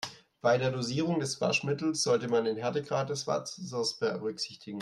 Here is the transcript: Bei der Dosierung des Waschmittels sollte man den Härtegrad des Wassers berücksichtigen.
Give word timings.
Bei 0.41 0.57
der 0.57 0.71
Dosierung 0.71 1.19
des 1.19 1.39
Waschmittels 1.41 2.01
sollte 2.01 2.27
man 2.27 2.45
den 2.45 2.57
Härtegrad 2.57 3.11
des 3.11 3.27
Wassers 3.27 3.99
berücksichtigen. 3.99 4.79